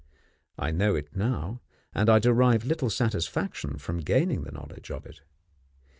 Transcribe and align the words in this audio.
I 0.57 0.71
know 0.71 0.95
it 0.95 1.15
now, 1.15 1.61
and 1.93 2.09
I 2.09 2.17
derive 2.17 2.65
little 2.65 2.89
satisfaction 2.89 3.77
from 3.77 3.99
gaining 3.99 4.41
the 4.41 4.51
knowledge 4.51 4.89
of 4.89 5.05
it. 5.05 5.21